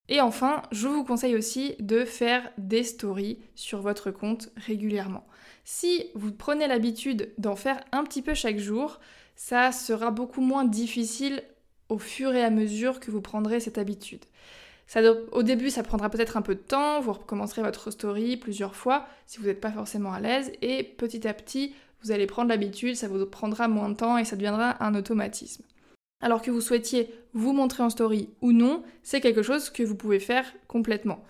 Et 0.09 0.19
enfin, 0.19 0.63
je 0.71 0.87
vous 0.87 1.03
conseille 1.03 1.35
aussi 1.35 1.75
de 1.79 2.03
faire 2.03 2.51
des 2.57 2.83
stories 2.83 3.39
sur 3.55 3.81
votre 3.81 4.11
compte 4.11 4.49
régulièrement. 4.57 5.25
Si 5.63 6.07
vous 6.13 6.33
prenez 6.33 6.67
l'habitude 6.67 7.33
d'en 7.37 7.55
faire 7.55 7.81
un 7.93 8.03
petit 8.03 8.21
peu 8.21 8.33
chaque 8.33 8.57
jour, 8.57 8.99
ça 9.35 9.71
sera 9.71 10.11
beaucoup 10.11 10.41
moins 10.41 10.65
difficile 10.65 11.43
au 11.89 11.97
fur 11.97 12.33
et 12.33 12.43
à 12.43 12.49
mesure 12.49 12.99
que 12.99 13.11
vous 13.11 13.21
prendrez 13.21 13.59
cette 13.59 13.77
habitude. 13.77 14.25
au 15.31 15.43
début, 15.43 15.69
ça 15.69 15.83
prendra 15.83 16.09
peut-être 16.09 16.37
un 16.37 16.41
peu 16.41 16.55
de 16.55 16.59
temps, 16.59 17.01
vous 17.01 17.13
recommencerez 17.13 17.61
votre 17.61 17.91
story 17.91 18.37
plusieurs 18.37 18.75
fois 18.75 19.05
si 19.27 19.39
vous 19.39 19.45
n'êtes 19.45 19.61
pas 19.61 19.71
forcément 19.71 20.13
à 20.13 20.19
l'aise, 20.19 20.51
et 20.61 20.83
petit 20.83 21.27
à 21.27 21.33
petit, 21.33 21.73
vous 22.03 22.11
allez 22.11 22.27
prendre 22.27 22.49
l'habitude, 22.49 22.95
ça 22.95 23.07
vous 23.07 23.25
prendra 23.25 23.67
moins 23.67 23.89
de 23.89 23.95
temps 23.95 24.17
et 24.17 24.25
ça 24.25 24.35
deviendra 24.35 24.83
un 24.83 24.95
automatisme 24.95 25.63
alors 26.23 26.41
que 26.41 26.49
vous 26.49 26.61
souhaitiez 26.61 27.13
vous 27.33 27.51
montrer 27.51 27.83
en 27.83 27.89
story 27.89 28.29
ou 28.41 28.53
non, 28.53 28.81
c'est 29.03 29.19
quelque 29.19 29.43
chose 29.43 29.69
que 29.69 29.83
vous 29.83 29.95
pouvez 29.95 30.19
faire 30.19 30.45
complètement. 30.69 31.23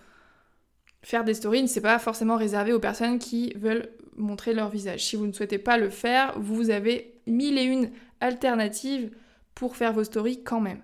Faire 1.02 1.24
des 1.24 1.34
stories, 1.34 1.66
c'est 1.66 1.80
pas 1.80 1.98
forcément 1.98 2.36
réservé 2.36 2.72
aux 2.72 2.78
personnes 2.78 3.18
qui 3.18 3.52
veulent 3.54 3.90
montrer 4.16 4.54
leur 4.54 4.70
visage. 4.70 5.04
Si 5.04 5.16
vous 5.16 5.26
ne 5.26 5.32
souhaitez 5.32 5.58
pas 5.58 5.78
le 5.78 5.90
faire, 5.90 6.38
vous 6.38 6.70
avez 6.70 7.13
mille 7.26 7.58
et 7.58 7.64
une 7.64 7.90
alternatives 8.20 9.10
pour 9.54 9.76
faire 9.76 9.92
vos 9.92 10.04
stories 10.04 10.42
quand 10.42 10.60
même. 10.60 10.82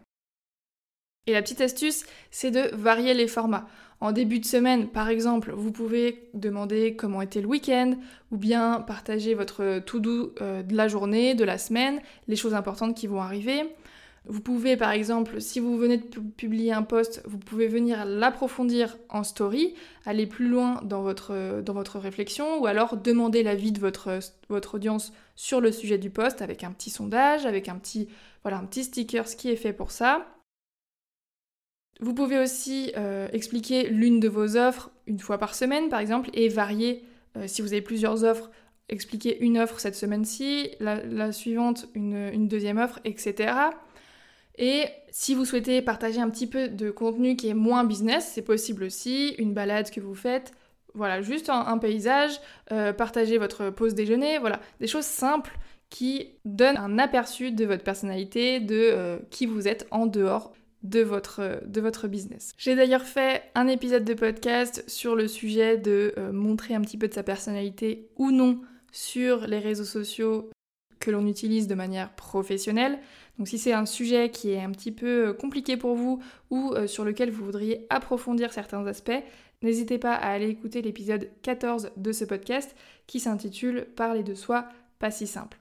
Et 1.27 1.33
la 1.33 1.43
petite 1.43 1.61
astuce, 1.61 2.05
c'est 2.31 2.51
de 2.51 2.75
varier 2.75 3.15
les 3.15 3.29
formats. 3.29 3.69
En 4.01 4.13
début 4.13 4.41
de 4.41 4.47
semaine, 4.47 4.89
par 4.89 5.11
exemple, 5.11 5.53
vous 5.53 5.73
pouvez 5.73 6.31
demander 6.33 6.97
comment 6.97 7.21
était 7.21 7.43
le 7.43 7.47
week-end, 7.47 7.95
ou 8.31 8.39
bien 8.39 8.81
partager 8.81 9.35
votre 9.35 9.81
to-do 9.81 10.35
euh, 10.41 10.63
de 10.63 10.75
la 10.75 10.89
journée, 10.89 11.35
de 11.35 11.45
la 11.45 11.59
semaine, 11.59 12.01
les 12.27 12.37
choses 12.37 12.55
importantes 12.55 12.97
qui 12.97 13.07
vont 13.07 13.21
arriver. 13.21 13.75
Vous 14.27 14.41
pouvez 14.41 14.77
par 14.77 14.91
exemple, 14.91 15.41
si 15.41 15.61
vous 15.61 15.77
venez 15.77 15.97
de 15.97 16.05
publier 16.37 16.73
un 16.73 16.83
post, 16.83 17.23
vous 17.25 17.39
pouvez 17.39 17.69
venir 17.69 18.05
l'approfondir 18.05 18.99
en 19.09 19.25
story, 19.25 19.75
aller 20.05 20.27
plus 20.27 20.49
loin 20.49 20.81
dans 20.85 21.03
votre, 21.03 21.62
dans 21.62 21.73
votre 21.73 21.99
réflexion, 21.99 22.61
ou 22.61 22.67
alors 22.67 22.97
demander 22.97 23.43
l'avis 23.43 23.73
de 23.73 23.81
votre, 23.81 24.19
votre 24.49 24.75
audience 24.75 25.12
sur 25.37 25.61
le 25.61 25.73
sujet 25.73 25.99
du 25.99 26.11
post 26.11 26.43
avec 26.43 26.65
un 26.65 26.71
petit 26.71 26.91
sondage, 26.91 27.47
avec 27.47 27.69
un 27.69 27.77
petit, 27.77 28.09
voilà, 28.43 28.59
un 28.59 28.65
petit 28.67 28.85
sticker, 28.85 29.27
ce 29.27 29.37
qui 29.37 29.49
est 29.49 29.57
fait 29.57 29.73
pour 29.73 29.91
ça. 29.91 30.27
Vous 32.00 32.15
pouvez 32.15 32.39
aussi 32.39 32.93
euh, 32.97 33.29
expliquer 33.33 33.89
l'une 33.89 34.21
de 34.21 34.29
vos 34.29 34.57
offres 34.57 34.91
une 35.07 35.19
fois 35.19 35.39
par 35.39 35.55
semaine 35.55 35.91
par 35.91 36.00
exemple 36.00 36.31
et 36.33 36.49
varier 36.49 37.05
euh, 37.37 37.47
si 37.47 37.62
vous 37.62 37.73
avez 37.73 37.83
plusieurs 37.83 38.25
offres, 38.25 38.50
expliquer 38.89 39.39
une 39.43 39.59
offre 39.59 39.79
cette 39.79 39.95
semaine-ci, 39.95 40.71
la, 40.81 41.33
suivante 41.33 41.87
une, 41.95 42.49
deuxième 42.49 42.79
offre, 42.79 43.00
etc. 43.05 43.53
Et 44.61 44.85
si 45.11 45.35
vous 45.35 45.47
souhaitez 45.47 45.81
partager 45.81 46.21
un 46.21 46.29
petit 46.29 46.47
peu 46.47 46.69
de 46.69 46.90
contenu 46.90 47.35
qui 47.35 47.49
est 47.49 47.55
moins 47.55 47.83
business, 47.83 48.31
c'est 48.35 48.43
possible 48.43 48.85
aussi, 48.85 49.35
une 49.38 49.55
balade 49.55 49.90
que 49.90 50.00
vous 50.00 50.14
faites, 50.14 50.52
voilà, 50.95 51.23
juste 51.23 51.49
un, 51.49 51.79
paysage, 51.79 52.40
euh, 52.71 52.93
partager 52.93 53.38
votre 53.38 53.71
pause 53.71 53.95
déjeuner, 53.95 54.38
voilà, 54.38 54.61
des 54.79 54.87
choses 54.87 55.05
simples 55.05 55.57
qui 55.88 56.29
donnent 56.45 56.76
un 56.76 56.99
aperçu 56.99 57.52
de 57.52 57.64
votre 57.64 57.83
personnalité, 57.83 58.61
de 58.61 58.76
euh, 58.76 59.19
qui 59.31 59.47
vous 59.47 59.67
êtes 59.67 59.87
en 59.90 60.07
dehors 60.07 60.52
de 60.83 61.00
votre, 61.00 61.62
de 61.67 61.81
votre 61.81 62.07
business. 62.07 62.52
J'ai 62.59 62.76
d'ailleurs 62.76 63.05
fait 63.05 63.45
un 63.55 63.67
épisode 63.67 64.05
de 64.05 64.14
podcast 64.14 64.85
sur 64.88 65.14
le 65.14 65.26
sujet 65.26 65.79
de 65.79 66.12
euh, 66.19 66.33
montrer 66.33 66.75
un 66.75 66.83
petit 66.83 66.99
peu 66.99 67.09
de 67.09 67.14
sa 67.14 67.23
personnalité 67.23 68.09
ou 68.17 68.31
non 68.31 68.61
sur 68.93 69.47
les 69.47 69.59
réseaux 69.59 69.85
sociaux 69.85 70.50
que 71.00 71.11
l'on 71.11 71.26
utilise 71.26 71.66
de 71.66 71.75
manière 71.75 72.14
professionnelle. 72.14 72.99
Donc 73.38 73.49
si 73.49 73.59
c'est 73.59 73.73
un 73.73 73.87
sujet 73.87 74.30
qui 74.30 74.50
est 74.52 74.61
un 74.61 74.71
petit 74.71 74.92
peu 74.92 75.28
euh, 75.28 75.33
compliqué 75.33 75.76
pour 75.76 75.97
vous 75.97 76.23
ou 76.50 76.73
euh, 76.75 76.87
sur 76.87 77.04
lequel 77.04 77.30
vous 77.30 77.45
voudriez 77.45 77.87
approfondir 77.88 78.52
certains 78.52 78.87
aspects, 78.87 79.23
n'hésitez 79.62 79.99
pas 79.99 80.14
à 80.14 80.30
aller 80.30 80.49
écouter 80.49 80.83
l'épisode 80.83 81.30
14 81.42 81.90
de 81.97 82.12
ce 82.12 82.25
podcast 82.25 82.76
qui 83.07 83.19
s'intitule 83.19 83.87
Parler 83.97 84.23
de 84.23 84.35
soi, 84.35 84.69
pas 84.99 85.11
si 85.11 85.26
simple. 85.26 85.59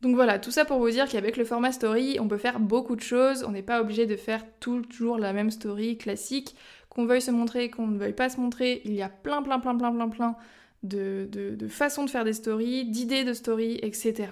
Donc 0.00 0.14
voilà, 0.14 0.38
tout 0.38 0.50
ça 0.50 0.64
pour 0.64 0.78
vous 0.78 0.90
dire 0.90 1.08
qu'avec 1.08 1.36
le 1.36 1.44
format 1.44 1.72
story, 1.72 2.18
on 2.20 2.28
peut 2.28 2.36
faire 2.36 2.60
beaucoup 2.60 2.94
de 2.94 3.00
choses, 3.00 3.42
on 3.42 3.52
n'est 3.52 3.62
pas 3.62 3.80
obligé 3.80 4.06
de 4.06 4.16
faire 4.16 4.44
toujours 4.60 5.18
la 5.18 5.32
même 5.32 5.50
story 5.50 5.96
classique, 5.96 6.54
qu'on 6.90 7.06
veuille 7.06 7.22
se 7.22 7.30
montrer, 7.30 7.70
qu'on 7.70 7.86
ne 7.86 7.98
veuille 7.98 8.12
pas 8.12 8.28
se 8.28 8.38
montrer, 8.38 8.82
il 8.84 8.92
y 8.92 9.02
a 9.02 9.08
plein 9.08 9.42
plein 9.42 9.58
plein 9.58 9.74
plein 9.74 9.92
plein 9.92 10.08
plein 10.08 10.36
de, 10.84 11.56
façons 11.68 12.04
de 12.04 12.10
faire 12.10 12.24
des 12.24 12.32
stories, 12.32 12.84
d'idées 12.84 13.24
de 13.24 13.32
stories, 13.32 13.78
etc. 13.82 14.28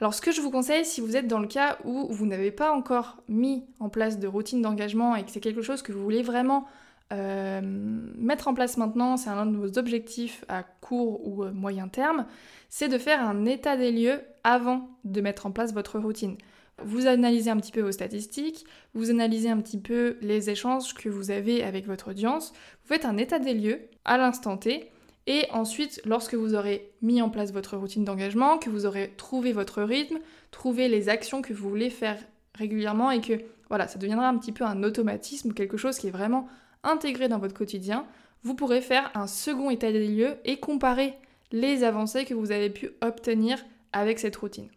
Alors 0.00 0.14
ce 0.14 0.22
que 0.22 0.32
je 0.32 0.40
vous 0.40 0.50
conseille, 0.50 0.84
si 0.84 1.00
vous 1.00 1.16
êtes 1.16 1.26
dans 1.26 1.40
le 1.40 1.46
cas 1.46 1.78
où 1.84 2.06
vous 2.10 2.26
n'avez 2.26 2.50
pas 2.50 2.72
encore 2.72 3.18
mis 3.28 3.64
en 3.80 3.88
place 3.88 4.18
de 4.18 4.26
routine 4.26 4.62
d'engagement 4.62 5.14
et 5.16 5.24
que 5.24 5.30
c'est 5.30 5.40
quelque 5.40 5.62
chose 5.62 5.82
que 5.82 5.92
vous 5.92 6.02
voulez 6.02 6.22
vraiment 6.22 6.66
euh, 7.12 7.60
mettre 7.62 8.48
en 8.48 8.54
place 8.54 8.76
maintenant, 8.76 9.16
c'est 9.16 9.30
un 9.30 9.46
de 9.46 9.56
vos 9.56 9.78
objectifs 9.78 10.44
à 10.48 10.62
court 10.62 11.26
ou 11.26 11.44
moyen 11.46 11.88
terme, 11.88 12.24
c'est 12.68 12.88
de 12.88 12.98
faire 12.98 13.20
un 13.20 13.44
état 13.44 13.76
des 13.76 13.90
lieux 13.90 14.20
avant 14.44 14.88
de 15.04 15.20
mettre 15.20 15.46
en 15.46 15.50
place 15.50 15.74
votre 15.74 15.98
routine. 15.98 16.36
Vous 16.84 17.06
analysez 17.06 17.50
un 17.50 17.56
petit 17.56 17.72
peu 17.72 17.80
vos 17.80 17.92
statistiques, 17.92 18.64
vous 18.94 19.10
analysez 19.10 19.50
un 19.50 19.60
petit 19.60 19.78
peu 19.78 20.16
les 20.20 20.50
échanges 20.50 20.94
que 20.94 21.08
vous 21.08 21.30
avez 21.30 21.62
avec 21.62 21.86
votre 21.86 22.10
audience, 22.10 22.52
vous 22.82 22.94
faites 22.94 23.04
un 23.04 23.16
état 23.16 23.38
des 23.38 23.54
lieux 23.54 23.80
à 24.04 24.16
l'instant 24.16 24.56
T 24.56 24.90
et 25.26 25.46
ensuite, 25.52 26.00
lorsque 26.06 26.34
vous 26.34 26.54
aurez 26.54 26.90
mis 27.02 27.22
en 27.22 27.30
place 27.30 27.52
votre 27.52 27.76
routine 27.76 28.04
d'engagement, 28.04 28.58
que 28.58 28.70
vous 28.70 28.86
aurez 28.86 29.12
trouvé 29.16 29.52
votre 29.52 29.82
rythme, 29.82 30.18
trouvé 30.50 30.88
les 30.88 31.08
actions 31.08 31.42
que 31.42 31.52
vous 31.52 31.68
voulez 31.68 31.90
faire 31.90 32.18
régulièrement 32.54 33.10
et 33.10 33.20
que 33.20 33.34
voilà, 33.68 33.86
ça 33.86 33.98
deviendra 33.98 34.28
un 34.28 34.38
petit 34.38 34.52
peu 34.52 34.64
un 34.64 34.82
automatisme, 34.82 35.52
quelque 35.52 35.76
chose 35.76 35.98
qui 35.98 36.08
est 36.08 36.12
vraiment 36.12 36.48
intégré 36.82 37.28
dans 37.28 37.38
votre 37.38 37.54
quotidien, 37.54 38.06
vous 38.42 38.54
pourrez 38.54 38.80
faire 38.80 39.10
un 39.14 39.26
second 39.26 39.70
état 39.70 39.92
des 39.92 40.08
lieux 40.08 40.34
et 40.44 40.58
comparer 40.58 41.14
les 41.52 41.84
avancées 41.84 42.24
que 42.24 42.34
vous 42.34 42.50
avez 42.52 42.70
pu 42.70 42.90
obtenir 43.00 43.64
avec 43.92 44.18
cette 44.18 44.36
routine. 44.36 44.68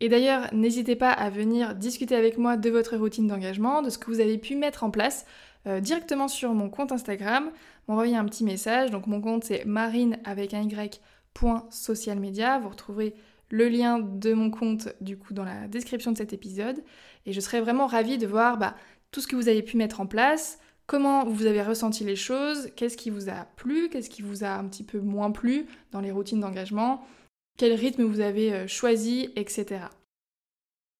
Et 0.00 0.08
d'ailleurs, 0.08 0.48
n'hésitez 0.52 0.94
pas 0.94 1.10
à 1.10 1.28
venir 1.28 1.74
discuter 1.74 2.14
avec 2.14 2.38
moi 2.38 2.56
de 2.56 2.70
votre 2.70 2.96
routine 2.96 3.26
d'engagement, 3.26 3.82
de 3.82 3.90
ce 3.90 3.98
que 3.98 4.10
vous 4.10 4.20
avez 4.20 4.38
pu 4.38 4.54
mettre 4.54 4.84
en 4.84 4.90
place 4.90 5.26
euh, 5.66 5.80
directement 5.80 6.28
sur 6.28 6.54
mon 6.54 6.70
compte 6.70 6.92
Instagram, 6.92 7.50
m'envoyer 7.88 8.16
un 8.16 8.24
petit 8.24 8.44
message. 8.44 8.90
Donc 8.90 9.06
mon 9.06 9.20
compte 9.20 9.44
c'est 9.44 9.64
marine 9.64 10.18
avec 10.24 10.54
un. 10.54 10.66
Vous 12.60 12.68
retrouverez 12.68 13.14
le 13.50 13.68
lien 13.68 13.98
de 13.98 14.32
mon 14.34 14.50
compte 14.50 14.88
du 15.00 15.16
coup 15.16 15.34
dans 15.34 15.44
la 15.44 15.66
description 15.68 16.12
de 16.12 16.16
cet 16.16 16.32
épisode. 16.32 16.82
Et 17.26 17.32
je 17.32 17.40
serais 17.40 17.60
vraiment 17.60 17.86
ravie 17.86 18.18
de 18.18 18.26
voir 18.26 18.58
bah, 18.58 18.74
tout 19.10 19.20
ce 19.20 19.26
que 19.26 19.36
vous 19.36 19.48
avez 19.48 19.62
pu 19.62 19.76
mettre 19.76 20.00
en 20.00 20.06
place, 20.06 20.58
comment 20.86 21.24
vous 21.24 21.46
avez 21.46 21.62
ressenti 21.62 22.04
les 22.04 22.16
choses, 22.16 22.70
qu'est-ce 22.76 22.96
qui 22.96 23.10
vous 23.10 23.28
a 23.28 23.46
plu, 23.56 23.88
qu'est-ce 23.88 24.10
qui 24.10 24.22
vous 24.22 24.44
a 24.44 24.50
un 24.50 24.64
petit 24.64 24.84
peu 24.84 25.00
moins 25.00 25.30
plu 25.30 25.66
dans 25.92 26.00
les 26.00 26.10
routines 26.10 26.40
d'engagement, 26.40 27.02
quel 27.58 27.74
rythme 27.74 28.04
vous 28.04 28.20
avez 28.20 28.54
euh, 28.54 28.66
choisi, 28.66 29.30
etc. 29.36 29.80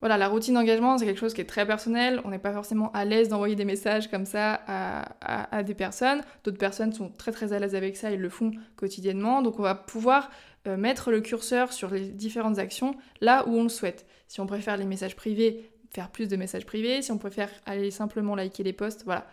Voilà, 0.01 0.17
la 0.17 0.29
routine 0.29 0.53
d'engagement, 0.53 0.97
c'est 0.97 1.05
quelque 1.05 1.19
chose 1.19 1.33
qui 1.33 1.41
est 1.41 1.45
très 1.45 1.65
personnel. 1.65 2.21
On 2.23 2.29
n'est 2.29 2.39
pas 2.39 2.53
forcément 2.53 2.89
à 2.93 3.03
l'aise 3.03 3.27
d'envoyer 3.27 3.55
des 3.55 3.65
messages 3.65 4.09
comme 4.09 4.25
ça 4.25 4.61
à, 4.65 5.63
des 5.63 5.73
personnes. 5.73 6.21
D'autres 6.43 6.57
personnes 6.57 6.93
sont 6.93 7.09
très 7.09 7.33
très 7.33 7.51
à 7.51 7.59
l'aise 7.59 7.75
avec 7.75 7.97
ça, 7.97 8.11
ils 8.11 8.19
le 8.19 8.29
font 8.29 8.51
quotidiennement. 8.77 9.41
Donc 9.41 9.59
on 9.59 9.63
va 9.63 9.75
pouvoir 9.75 10.29
euh, 10.67 10.77
mettre 10.77 11.11
le 11.11 11.19
curseur 11.19 11.73
sur 11.73 11.89
les 11.89 12.07
différentes 12.07 12.59
actions 12.59 12.95
là 13.19 13.45
où 13.47 13.51
on 13.57 13.63
le 13.63 13.69
souhaite. 13.69 14.05
Si 14.29 14.39
on 14.39 14.45
préfère 14.45 14.77
les 14.77 14.85
messages 14.85 15.17
privés, 15.17 15.69
faire 15.91 16.09
plus 16.11 16.29
de 16.29 16.37
messages 16.37 16.65
privés. 16.65 17.01
Si 17.01 17.11
on 17.11 17.17
préfère 17.17 17.49
aller 17.65 17.91
simplement 17.91 18.35
liker 18.35 18.63
les 18.63 18.73
posts, 18.73 19.03
voilà. 19.03 19.27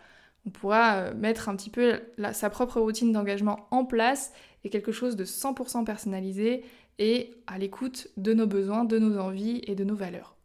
On 0.47 0.49
pourra 0.49 0.95
euh, 0.95 1.13
mettre 1.13 1.49
un 1.49 1.55
petit 1.57 1.69
peu 1.69 1.99
sa 2.31 2.49
propre 2.49 2.79
routine 2.79 3.11
d'engagement 3.11 3.67
en 3.69 3.83
place 3.83 4.31
et 4.63 4.69
quelque 4.69 4.93
chose 4.93 5.17
de 5.17 5.25
100% 5.25 5.83
personnalisé 5.83 6.63
et 6.99 7.35
à 7.47 7.57
l'écoute 7.57 8.07
de 8.15 8.33
nos 8.33 8.47
besoins, 8.47 8.85
de 8.85 8.97
nos 8.97 9.19
envies 9.19 9.61
et 9.67 9.75
de 9.75 9.83
nos 9.83 9.95
valeurs. 9.95 10.37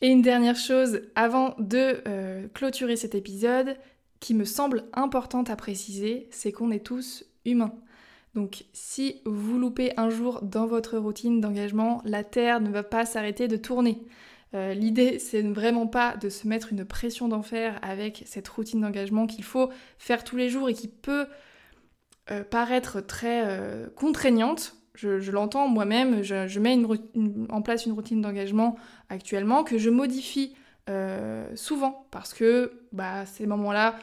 Et 0.00 0.08
une 0.08 0.22
dernière 0.22 0.56
chose 0.56 1.02
avant 1.16 1.56
de 1.58 2.02
euh, 2.06 2.46
clôturer 2.54 2.96
cet 2.96 3.14
épisode 3.14 3.76
qui 4.20 4.32
me 4.32 4.44
semble 4.44 4.84
importante 4.92 5.50
à 5.50 5.56
préciser, 5.56 6.28
c'est 6.30 6.52
qu'on 6.52 6.70
est 6.70 6.84
tous 6.84 7.24
humains. 7.44 7.74
Donc 8.34 8.64
si 8.72 9.22
vous 9.24 9.58
loupez 9.58 9.92
un 9.96 10.08
jour 10.08 10.40
dans 10.42 10.66
votre 10.66 10.98
routine 10.98 11.40
d'engagement, 11.40 12.00
la 12.04 12.22
Terre 12.24 12.60
ne 12.60 12.70
va 12.70 12.82
pas 12.84 13.06
s'arrêter 13.06 13.48
de 13.48 13.56
tourner. 13.56 14.02
Euh, 14.54 14.72
l'idée, 14.74 15.18
c'est 15.18 15.42
vraiment 15.42 15.86
pas 15.86 16.16
de 16.16 16.28
se 16.28 16.46
mettre 16.46 16.72
une 16.72 16.84
pression 16.84 17.28
d'enfer 17.28 17.78
avec 17.82 18.22
cette 18.26 18.48
routine 18.48 18.80
d'engagement 18.80 19.26
qu'il 19.26 19.44
faut 19.44 19.70
faire 19.98 20.24
tous 20.24 20.36
les 20.36 20.48
jours 20.48 20.68
et 20.68 20.74
qui 20.74 20.88
peut 20.88 21.26
euh, 22.30 22.44
paraître 22.44 23.00
très 23.00 23.60
contraignante 23.96 24.76
je, 24.94 25.30
l'entends 25.30 25.68
moi-même, 25.68 26.22
je, 26.22 26.58
mets 26.60 26.78
en 27.50 27.62
place 27.62 27.86
une 27.86 27.92
routine 27.92 28.20
d'engagement 28.20 28.76
actuellement 29.08 29.64
que 29.64 29.76
je 29.78 29.90
modifie 29.90 30.54
euh, 30.88 31.46
souvent 31.56 32.06
parce 32.10 32.32
que 32.32 32.72
bah, 32.92 33.26
ces 33.26 33.46
moments-là, 33.46 33.96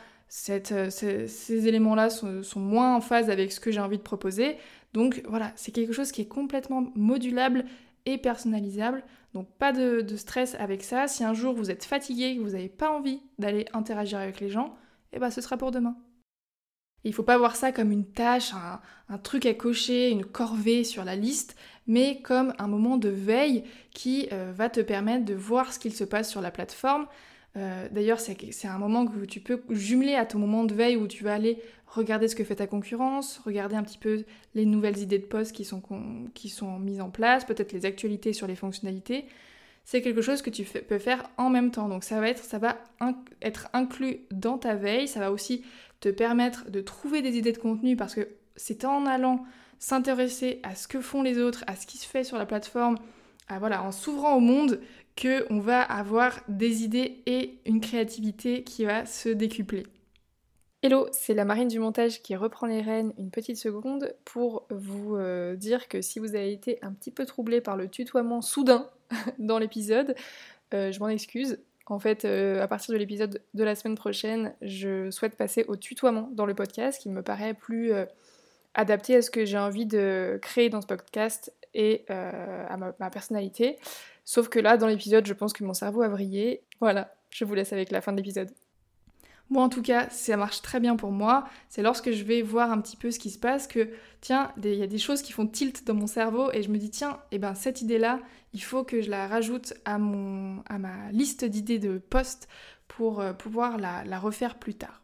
euh, 0.50 0.90
ces, 0.90 1.68
éléments-là 1.68 2.10
sont, 2.10 2.44
moins 2.60 2.96
en 2.96 3.02
phase 3.02 3.30
avec 3.30 3.52
ce 3.52 3.60
que 3.60 3.72
j'ai 3.72 3.80
envie 3.80 3.98
de 3.98 4.04
proposer. 4.04 4.58
Donc 4.94 5.24
voilà, 5.28 5.54
c'est 5.56 5.72
quelque 5.72 5.94
chose 5.94 6.12
qui 6.12 6.22
est 6.22 6.28
complètement 6.28 6.92
modulable 6.96 7.66
et 8.06 8.18
personnalisable. 8.18 9.04
Donc 9.34 9.50
pas 9.58 9.72
de, 9.72 10.06
stress 10.16 10.56
avec 10.56 10.84
ça. 10.84 11.08
Si 11.08 11.24
un 11.24 11.34
jour 11.34 11.54
vous 11.54 11.72
êtes 11.72 11.86
fatigué, 11.86 12.36
que 12.36 12.42
vous 12.42 12.52
n'avez 12.52 12.70
pas 12.70 12.92
envie 12.92 13.22
d'aller 13.40 13.66
interagir 13.74 14.20
avec 14.20 14.40
les 14.40 14.50
gens, 14.50 14.76
eh 15.14 15.20
ben, 15.20 15.30
ce 15.30 15.42
sera 15.42 15.58
pour 15.58 15.72
demain. 15.72 15.96
Il 17.04 17.14
faut 17.14 17.24
pas 17.24 17.38
voir 17.38 17.56
ça 17.56 17.72
comme 17.72 17.92
une 17.92 18.06
tâche, 18.06 18.52
un, 19.10 19.18
truc 19.18 19.46
à 19.46 19.54
cocher, 19.54 20.12
une 20.12 20.26
corvée 20.26 20.84
sur 20.84 21.04
la 21.04 21.16
liste, 21.16 21.56
mais 21.88 22.22
comme 22.22 22.54
un 22.60 22.68
moment 22.68 22.98
de 22.98 23.10
veille 23.10 23.64
qui 23.92 24.28
euh, 24.32 24.52
va 24.56 24.70
te 24.70 24.82
permettre 24.82 25.26
de 25.26 25.34
voir 25.34 25.74
ce 25.74 25.80
qu'il 25.80 25.94
se 25.94 26.04
passe 26.04 26.30
sur 26.30 26.42
la 26.42 26.52
plateforme. 26.52 27.08
Euh, 27.58 27.88
d'ailleurs, 27.92 28.20
c'est 28.20 28.68
un 28.68 28.78
moment 28.78 29.06
que 29.06 29.26
tu 29.26 29.42
peux 29.42 29.62
jumeler 29.70 30.16
à 30.16 30.26
ton 30.26 30.40
moment 30.40 30.64
de 30.64 30.74
veille 30.74 30.96
où 30.96 31.08
tu 31.08 31.24
vas 31.24 31.34
aller 31.34 31.62
regarder 31.88 32.28
ce 32.28 32.36
que 32.36 32.44
fait 32.44 32.56
ta 32.56 32.68
concurrence, 32.68 33.42
regarder 33.46 33.76
un 33.76 33.84
petit 33.84 33.98
peu 33.98 34.24
les 34.56 34.66
nouvelles 34.66 35.00
idées 35.00 35.20
de 35.20 35.26
poste 35.26 35.52
qui 35.54 35.66
sont, 35.66 35.82
qui 36.34 36.48
sont 36.48 36.80
mises 36.80 37.02
en 37.02 37.10
place, 37.10 37.44
peut-être 37.44 37.74
les 37.74 37.86
actualités 37.86 38.32
sur 38.32 38.48
les 38.48 38.56
fonctionnalités. 38.56 39.26
C'est 39.84 40.02
quelque 40.02 40.22
chose 40.22 40.42
que 40.42 40.50
tu 40.50 40.64
peux 40.64 41.00
faire 41.00 41.30
en 41.38 41.50
même 41.50 41.72
temps. 41.72 41.90
Donc 41.90 42.04
ça 42.04 42.20
va 42.20 42.30
être, 42.30 42.44
ça 42.44 42.60
va 42.60 42.78
être 43.42 43.68
inclus 43.74 44.20
dans 44.32 44.58
ta 44.58 44.76
veille. 44.76 45.08
Ça 45.08 45.20
va 45.20 45.32
aussi 45.32 45.66
te 46.00 46.10
permettre 46.10 46.70
de 46.70 46.82
trouver 46.82 47.22
des 47.22 47.38
idées 47.38 47.52
de 47.52 47.58
contenu 47.58 47.96
parce 47.96 48.16
que 48.16 48.28
c'est 48.56 48.86
en 48.86 49.06
allant 49.06 49.44
s'intéresser 49.80 50.60
à 50.64 50.76
ce 50.76 50.88
que 50.88 51.02
font 51.02 51.24
les 51.24 51.40
autres, 51.40 51.64
à 51.68 51.76
ce 51.76 51.88
qui 51.88 51.98
se 51.98 52.06
fait 52.06 52.24
sur 52.24 52.38
la 52.38 52.46
plateforme, 52.46 52.98
voilà, 53.60 53.84
en 53.84 53.92
s'ouvrant 53.92 54.36
au 54.36 54.40
monde 54.40 54.80
que 55.16 55.46
on 55.50 55.60
va 55.60 55.82
avoir 55.82 56.42
des 56.48 56.84
idées 56.84 57.22
et 57.26 57.60
une 57.66 57.82
créativité 57.82 58.64
qui 58.64 58.86
va 58.86 59.06
se 59.06 59.30
décupler. 59.30 59.84
Hello, 60.84 61.08
c'est 61.12 61.34
la 61.34 61.46
marine 61.46 61.68
du 61.68 61.80
montage 61.80 62.22
qui 62.24 62.36
reprend 62.36 62.66
les 62.66 62.82
rênes 62.82 63.14
une 63.18 63.30
petite 63.30 63.58
seconde 63.58 64.16
pour 64.26 64.66
vous 64.72 65.16
euh, 65.16 65.56
dire 65.56 65.88
que 65.88 66.02
si 66.02 66.18
vous 66.18 66.36
avez 66.36 66.52
été 66.52 66.80
un 66.82 66.92
petit 66.92 67.12
peu 67.12 67.26
troublé 67.26 67.62
par 67.62 67.78
le 67.78 67.88
tutoiement 67.88 68.42
soudain 68.42 68.90
dans 69.40 69.60
l'épisode. 69.60 70.16
je 70.72 70.98
m'en 71.00 71.10
excuse. 71.10 71.60
En 71.88 72.00
fait, 72.00 72.24
à 72.26 72.68
partir 72.68 72.94
de 72.94 72.98
l'épisode 72.98 73.44
de 73.54 73.64
la 73.64 73.76
semaine 73.76 73.96
prochaine, 73.96 74.56
je 74.62 75.12
souhaite 75.12 75.36
passer 75.36 75.66
au 75.68 75.76
tutoiement 75.76 76.30
dans 76.32 76.46
le 76.46 76.56
podcast 76.56 77.02
qui 77.02 77.10
me 77.10 77.22
paraît 77.22 77.54
plus 77.54 77.92
adapté 78.74 79.16
à 79.16 79.22
ce 79.22 79.30
que 79.30 79.46
j'ai 79.46 79.58
envie 79.58 79.86
de 79.86 80.40
créer 80.42 80.70
dans 80.70 80.82
ce 80.82 80.88
podcast 80.88 81.54
et 81.74 82.06
à 82.10 82.78
ma, 82.78 83.10
personnalité. 83.10 83.78
Sauf 84.26 84.50
que 84.50 84.60
là, 84.60 84.78
dans 84.78 84.88
l'épisode, 84.88 85.26
je 85.26 85.34
pense 85.34 85.54
que 85.54 85.64
mon 85.64 85.74
cerveau 85.74 86.02
a 86.02 86.10
vrillé. 86.10 86.64
Voilà, 86.80 87.14
je 87.30 87.46
vous 87.46 87.54
laisse 87.54 87.74
avec 87.74 87.92
la 87.92 88.02
fin 88.02 88.12
de 88.12 88.18
l'épisode. 88.18 88.52
Moi 89.50 89.64
en 89.64 89.70
tout 89.70 89.82
cas, 89.82 90.10
ça 90.10 90.38
marche 90.38 90.62
très 90.62 90.80
bien 90.80 90.96
pour 90.96 91.12
moi. 91.12 91.44
C'est 91.68 91.82
lorsque 91.82 92.12
je 92.12 92.24
vais 92.24 92.42
voir 92.42 92.72
un 92.72 92.80
petit 92.80 92.96
peu 92.96 93.12
ce 93.12 93.20
qui 93.20 93.30
se 93.30 93.38
passe 93.38 93.68
que, 93.68 93.90
tiens, 94.22 94.54
il 94.64 94.76
y 94.76 94.84
a 94.84 94.88
des 94.88 94.98
choses 94.98 95.22
qui 95.22 95.34
font 95.34 95.46
tilt 95.46 95.86
dans 95.86 95.94
mon 95.94 96.08
cerveau 96.08 96.52
et 96.54 96.64
je 96.64 96.70
me 96.70 96.78
dis, 96.78 96.90
tiens, 96.90 97.20
eh 97.32 97.38
ben, 97.38 97.54
cette 97.54 97.82
idée-là, 97.82 98.20
il 98.54 98.64
faut 98.64 98.86
que 98.86 99.02
je 99.02 99.10
la 99.10 99.28
rajoute 99.28 99.74
à, 99.84 99.98
ma 99.98 101.12
liste 101.12 101.44
d'idées 101.44 101.80
de 101.80 101.98
posts 101.98 102.48
pour 102.88 103.20
euh, 103.20 103.34
pouvoir 103.34 103.78
la 103.78 104.20
refaire 104.20 104.58
plus 104.58 104.76
tard. 104.76 105.01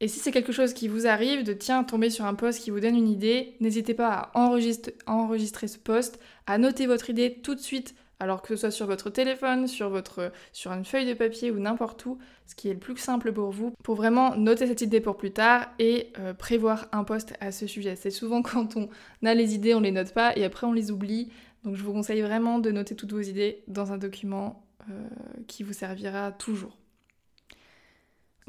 Et 0.00 0.08
si 0.08 0.18
c'est 0.18 0.32
quelque 0.32 0.52
chose 0.52 0.72
qui 0.72 0.88
vous 0.88 1.06
arrive, 1.06 1.44
de 1.44 1.52
tiens, 1.52 1.84
tomber 1.84 2.08
sur 2.08 2.24
un 2.24 2.34
post 2.34 2.60
qui 2.60 2.70
vous 2.70 2.80
donne 2.80 2.96
une 2.96 3.08
idée, 3.08 3.54
n'hésitez 3.60 3.92
pas 3.92 4.08
à 4.08 4.38
enregistrer, 4.38 5.68
ce 5.68 5.78
post, 5.78 6.18
à 6.46 6.56
noter 6.56 6.86
votre 6.86 7.10
idée 7.10 7.40
tout 7.42 7.54
de 7.54 7.60
suite 7.60 7.94
alors 8.18 8.42
que 8.42 8.48
ce 8.48 8.56
soit 8.56 8.70
sur 8.70 8.86
votre 8.86 9.08
téléphone, 9.08 9.66
sur 9.66 9.92
une 9.92 10.84
feuille 10.84 11.06
de 11.06 11.14
papier 11.14 11.50
ou 11.50 11.58
n'importe 11.58 12.04
où, 12.04 12.18
ce 12.46 12.54
qui 12.54 12.68
est 12.68 12.74
le 12.74 12.78
plus 12.78 12.96
simple 12.98 13.32
pour 13.32 13.50
vous, 13.50 13.72
pour 13.82 13.94
vraiment 13.94 14.36
noter 14.36 14.66
cette 14.66 14.82
idée 14.82 15.00
pour 15.00 15.16
plus 15.16 15.30
tard 15.30 15.68
et 15.78 16.12
euh, 16.18 16.34
prévoir 16.34 16.86
un 16.92 17.02
post 17.02 17.32
à 17.40 17.50
ce 17.50 17.66
sujet. 17.66 17.96
C'est 17.96 18.10
souvent 18.10 18.42
quand 18.42 18.76
on 18.76 18.90
a 19.24 19.34
les 19.34 19.54
idées, 19.54 19.74
on 19.74 19.80
les 19.80 19.90
note 19.90 20.12
pas 20.12 20.36
et 20.36 20.44
après 20.44 20.66
on 20.66 20.72
les 20.72 20.90
oublie. 20.90 21.30
Donc 21.64 21.76
je 21.76 21.82
vous 21.82 21.92
conseille 21.92 22.20
vraiment 22.20 22.58
de 22.58 22.70
noter 22.70 22.94
toutes 22.94 23.12
vos 23.12 23.20
idées 23.20 23.62
dans 23.68 23.90
un 23.92 23.96
document 23.96 24.66
euh, 24.90 25.08
qui 25.46 25.62
vous 25.62 25.72
servira 25.72 26.30
toujours. 26.30 26.76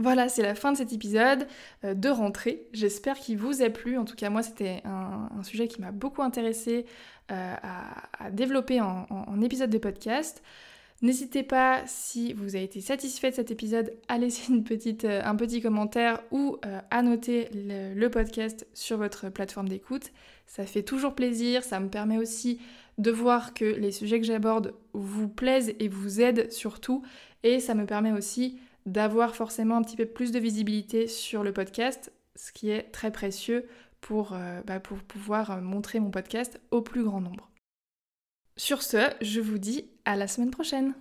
Voilà, 0.02 0.30
c'est 0.30 0.42
la 0.42 0.56
fin 0.56 0.72
de 0.72 0.78
cet 0.78 0.94
épisode 0.94 1.48
euh, 1.86 1.94
de 1.94 2.10
rentrée. 2.10 2.64
J'espère 2.74 3.20
qu'il 3.20 3.38
vous 3.38 3.62
a 3.62 3.70
plu. 3.70 4.00
En 4.00 4.06
tout 4.06 4.16
cas, 4.16 4.32
moi, 4.32 4.42
c'était 4.42 4.82
un, 4.84 5.44
sujet 5.44 5.68
qui 5.68 5.80
m'a 5.80 5.92
beaucoup 5.92 6.24
intéressé 6.24 6.86
euh, 7.32 7.56
à, 7.62 8.32
développer 8.32 8.82
en, 8.82 9.42
épisode 9.42 9.70
de 9.70 9.78
podcast. 9.78 10.42
N'hésitez 11.04 11.44
pas, 11.44 11.84
si 11.86 12.34
vous 12.34 12.56
avez 12.56 12.64
été 12.64 12.82
satisfait 12.82 13.30
de 13.30 13.36
cet 13.36 13.52
épisode, 13.52 13.94
à 14.08 14.18
laisser 14.18 14.52
euh, 14.52 15.22
un 15.24 15.36
petit 15.36 15.62
commentaire 15.62 16.20
ou 16.32 16.58
à 16.90 17.04
noter 17.04 17.50
le, 17.54 18.08
podcast 18.08 18.66
sur 18.74 18.98
votre 18.98 19.30
plateforme 19.30 19.70
d'écoute. 19.70 20.12
Ça 20.48 20.66
fait 20.66 20.84
toujours 20.84 21.14
plaisir, 21.14 21.64
ça 21.64 21.80
me 21.80 21.90
permet 21.90 22.18
aussi 22.18 22.60
de 22.98 23.12
voir 23.12 23.54
que 23.54 23.66
les 23.66 23.92
sujets 23.92 24.20
que 24.20 24.26
j'aborde 24.26 24.74
vous 24.94 25.28
plaisent 25.28 25.76
et 25.80 25.88
vous 25.88 26.22
aident 26.22 26.52
surtout. 26.52 27.04
Et 27.44 27.60
ça 27.60 27.76
me 27.76 27.86
permet 27.86 28.12
aussi 28.12 28.58
d'avoir 28.86 29.36
forcément 29.36 29.78
un 29.78 29.84
petit 29.84 29.98
peu 29.98 30.06
plus 30.06 30.32
de 30.32 30.40
visibilité 30.40 31.08
sur 31.08 31.44
le 31.44 31.54
podcast, 31.54 32.12
ce 32.36 32.52
qui 32.52 32.70
est 32.70 32.92
très 32.92 33.12
précieux 33.12 33.68
pour, 34.02 34.34
euh, 34.34 34.62
bah, 34.66 34.80
pour 34.80 34.98
pouvoir 35.00 35.52
euh, 35.52 35.62
montrer 35.62 36.00
mon 36.00 36.12
podcast 36.12 36.60
au 36.72 36.82
plus 36.82 37.04
grand 37.04 37.22
nombre. 37.22 37.50
Sur 38.58 38.82
ce, 38.82 39.14
je 39.22 39.40
vous 39.40 39.58
dis 39.58 39.90
à 40.06 40.16
la 40.16 40.28
semaine 40.28 40.52
prochaine. 40.52 40.94